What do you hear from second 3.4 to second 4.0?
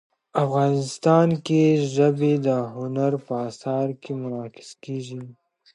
اثار